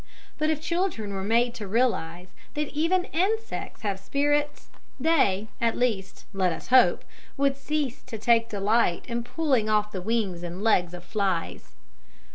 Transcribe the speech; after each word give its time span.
But 0.39 0.49
if 0.49 0.59
children 0.59 1.13
were 1.13 1.23
made 1.23 1.53
to 1.53 1.67
realize 1.67 2.29
that 2.55 2.69
even 2.69 3.03
insects 3.13 3.81
have 3.83 3.99
spirits, 3.99 4.69
they, 4.99 5.47
at 5.61 5.77
least, 5.77 6.25
let 6.33 6.51
us 6.51 6.69
hope, 6.69 7.03
would 7.37 7.55
cease 7.55 8.01
to 8.07 8.17
take 8.17 8.49
delight 8.49 9.05
in 9.05 9.23
pulling 9.23 9.69
off 9.69 9.91
the 9.91 10.01
wings 10.01 10.41
and 10.41 10.63
legs 10.63 10.95
of 10.95 11.03
flies. 11.03 11.75